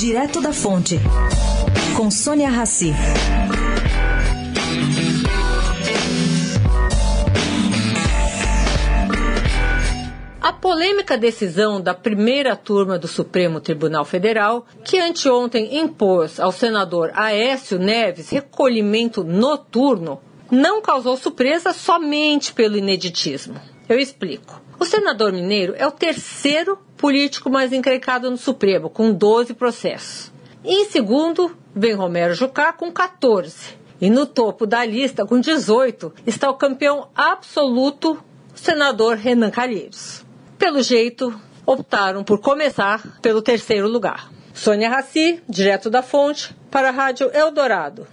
[0.00, 0.98] Direto da Fonte,
[1.94, 2.90] com Sônia Rassi.
[10.40, 17.10] A polêmica decisão da primeira turma do Supremo Tribunal Federal, que anteontem impôs ao senador
[17.14, 20.18] Aécio Neves recolhimento noturno,
[20.50, 23.60] não causou surpresa somente pelo ineditismo.
[23.86, 24.62] Eu explico.
[24.78, 30.30] O senador mineiro é o terceiro político mais encrencado no Supremo, com 12 processos.
[30.62, 33.80] Em segundo, vem Romero Jucá, com 14.
[33.98, 38.22] E no topo da lista, com 18, está o campeão absoluto,
[38.54, 40.24] senador Renan Calheiros.
[40.58, 41.34] Pelo jeito,
[41.64, 44.30] optaram por começar pelo terceiro lugar.
[44.52, 48.06] Sônia Raci, direto da fonte, para a Rádio Eldorado.